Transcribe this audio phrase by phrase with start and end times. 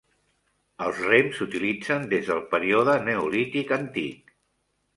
[0.85, 4.37] Els rems s'utilitzen des del període neolític antic.